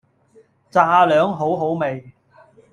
[0.71, 2.11] 炸両好好味